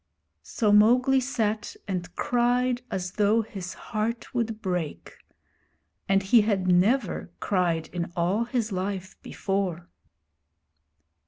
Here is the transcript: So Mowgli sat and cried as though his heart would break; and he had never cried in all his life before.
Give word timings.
So 0.41 0.71
Mowgli 0.73 1.19
sat 1.19 1.75
and 1.87 2.15
cried 2.15 2.81
as 2.89 3.11
though 3.11 3.43
his 3.43 3.75
heart 3.75 4.33
would 4.33 4.59
break; 4.59 5.13
and 6.09 6.23
he 6.23 6.41
had 6.41 6.67
never 6.67 7.29
cried 7.39 7.87
in 7.89 8.11
all 8.15 8.45
his 8.45 8.71
life 8.71 9.15
before. 9.21 9.87